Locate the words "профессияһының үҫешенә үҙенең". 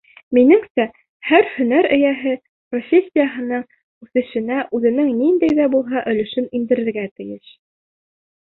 2.75-5.13